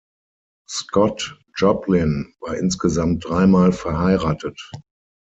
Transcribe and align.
Scott 0.67 1.37
Joplin 1.55 2.33
war 2.39 2.57
insgesamt 2.57 3.25
dreimal 3.25 3.71
verheiratet. 3.71 4.71